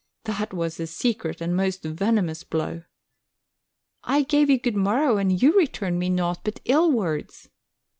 [0.23, 2.81] "That was a secret and most venomous blow."
[4.03, 7.49] "I gave you good morrow and you returned me nought but ill words."